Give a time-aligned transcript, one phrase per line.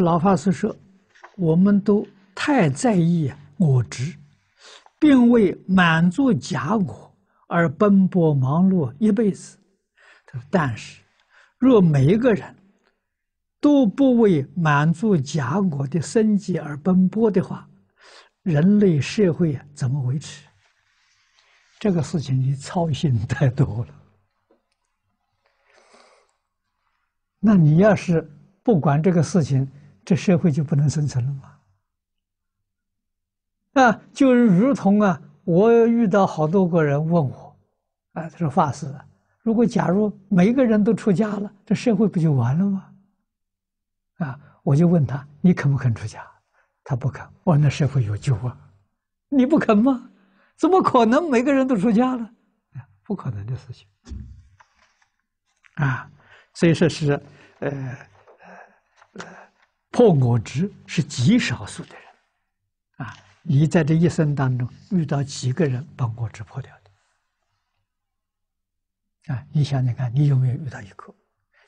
[0.00, 0.74] 老法师说
[1.36, 4.14] ：“我们都太在意我执，
[4.98, 7.14] 并为满足假我
[7.46, 9.58] 而奔波忙碌一辈子。
[10.50, 11.00] 但是，
[11.58, 12.54] 若每一个人
[13.60, 17.68] 都不为满足假我的生计而奔波的话，
[18.42, 20.46] 人类社会怎么维持？
[21.78, 23.94] 这个事情你操心太多了。
[27.38, 28.30] 那你要是
[28.62, 29.66] 不管这个事情，
[30.04, 31.42] 这社会就不能生存了吗？
[33.74, 37.56] 啊，就如同啊，我遇到好多个人问我，
[38.14, 38.92] 啊，他说法师，
[39.42, 42.92] 如果假如每一个人都出家了，这社会不就完了吗？
[44.18, 46.26] 啊，我就问他，你肯不肯出家？
[46.82, 47.24] 他不肯。
[47.44, 48.56] 我说那社会有救啊？
[49.28, 50.10] 你不肯吗？
[50.56, 52.30] 怎么可能每个人都出家了？
[53.04, 53.86] 不可能的事情。
[55.76, 56.10] 啊，
[56.54, 57.12] 所以说是，
[57.60, 57.70] 呃，
[59.14, 59.22] 呃，
[60.00, 62.04] 破我执是极少数的人。
[63.06, 66.74] 啊，你在这一生当中遇到几个人把我执破掉
[69.26, 69.34] 的？
[69.34, 71.14] 啊，你想想看，你有没有遇到一个？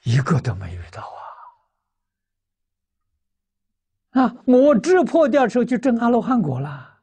[0.04, 1.12] 一个都没遇到
[4.12, 4.22] 啊！
[4.22, 7.00] 啊，我执破掉的时候就证阿罗汉果了。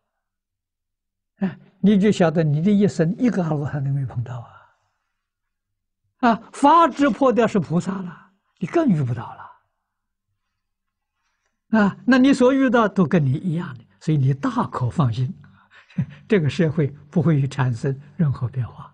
[1.42, 4.40] 哎，你就晓得你的一生一个阿罗汉都没碰到
[6.22, 6.32] 啊！
[6.32, 9.49] 啊，法执破掉是菩萨了，你更遇不到了。
[11.72, 13.84] 啊，那你所遇到都跟你一样的。
[14.00, 15.34] 所以你大可放心，
[16.28, 18.94] 这个社会不会产生任何变化。